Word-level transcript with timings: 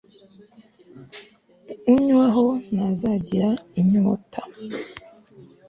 unywaho 1.93 2.45
ntazagira 2.73 3.49
inyota 3.79 4.41